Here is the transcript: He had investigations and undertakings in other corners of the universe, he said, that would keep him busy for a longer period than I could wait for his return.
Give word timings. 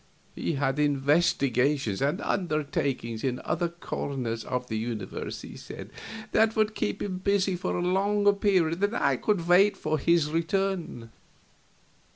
He 0.33 0.53
had 0.53 0.79
investigations 0.79 2.01
and 2.01 2.21
undertakings 2.21 3.23
in 3.23 3.39
other 3.45 3.69
corners 3.69 4.43
of 4.43 4.65
the 4.67 4.75
universe, 4.79 5.41
he 5.41 5.55
said, 5.55 5.91
that 6.31 6.55
would 6.55 6.73
keep 6.73 7.03
him 7.03 7.19
busy 7.19 7.55
for 7.55 7.77
a 7.77 7.83
longer 7.83 8.33
period 8.33 8.79
than 8.79 8.95
I 8.95 9.15
could 9.17 9.47
wait 9.47 9.77
for 9.77 9.99
his 9.99 10.31
return. 10.31 11.11